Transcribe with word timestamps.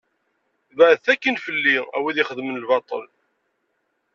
Beɛdet 0.77 1.07
akkin 1.13 1.37
fell-i, 1.45 1.77
a 1.95 1.97
wid 2.03 2.17
i 2.21 2.27
xeddmen 2.29 2.61
lbaṭel. 2.63 3.05